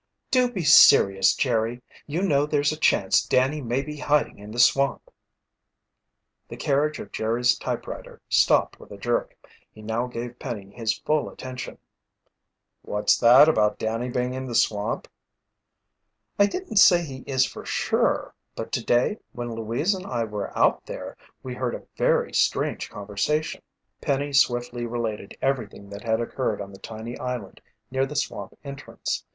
"Do 0.31 0.51
be 0.51 0.63
serious, 0.63 1.35
Jerry! 1.35 1.79
You 2.07 2.23
know, 2.23 2.47
there's 2.47 2.71
a 2.71 2.75
chance 2.75 3.23
Danny 3.23 3.61
may 3.61 3.83
be 3.83 3.97
hiding 3.97 4.39
in 4.39 4.49
the 4.49 4.57
swamp." 4.57 5.11
The 6.49 6.57
carriage 6.57 6.97
of 6.97 7.11
Jerry's 7.11 7.55
typewriter 7.55 8.19
stopped 8.27 8.79
with 8.79 8.89
a 8.89 8.97
jerk. 8.97 9.35
He 9.71 9.83
now 9.83 10.07
gave 10.07 10.39
Penny 10.39 10.71
his 10.71 10.97
full 10.97 11.29
attention. 11.29 11.77
"What's 12.81 13.15
that 13.19 13.47
about 13.47 13.77
Danny 13.77 14.09
being 14.09 14.33
in 14.33 14.47
the 14.47 14.55
swamp?" 14.55 15.07
"I 16.39 16.47
didn't 16.47 16.77
say 16.77 17.03
he 17.05 17.19
is 17.27 17.45
for 17.45 17.63
sure, 17.63 18.33
but 18.55 18.71
today 18.71 19.19
when 19.33 19.53
Louise 19.53 19.93
and 19.93 20.07
I 20.07 20.23
were 20.23 20.49
out 20.57 20.83
there, 20.87 21.15
we 21.43 21.53
heard 21.53 21.75
a 21.75 21.85
very 21.95 22.33
strange 22.33 22.89
conversation." 22.89 23.61
Penny 24.01 24.33
swiftly 24.33 24.87
related 24.87 25.37
everything 25.43 25.91
that 25.91 26.01
had 26.01 26.19
occurred 26.21 26.59
on 26.59 26.71
the 26.71 26.79
tiny 26.79 27.19
island 27.19 27.61
near 27.91 28.07
the 28.07 28.15
swamp 28.15 28.57
entrance. 28.63 29.23